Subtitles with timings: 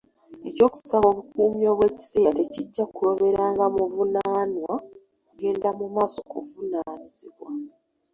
[0.47, 4.73] Eky'okusaba obukuumi obw'ekiseera tekijja kuloberanga muvunaanwa
[5.27, 7.49] kugenda mu maaso kuvunaanibwa.